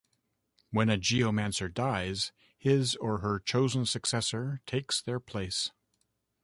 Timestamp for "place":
5.19-5.69